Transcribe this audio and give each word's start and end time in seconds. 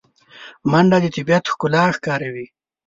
منډه 0.71 0.97
د 1.01 1.05
طبیعت 1.15 1.43
ښکلا 1.51 1.83
ښکاروي 1.95 2.47